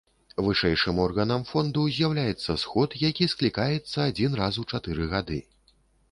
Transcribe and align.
Вышэйшым 0.45 0.99
органам 1.05 1.41
фонду 1.49 1.83
з'яўляецца 1.97 2.55
сход, 2.63 2.95
які 3.09 3.27
склікаецца 3.33 3.97
адзін 4.13 4.31
раз 4.41 4.57
у 4.63 4.65
чатыры 4.73 5.05
гады. 5.13 5.39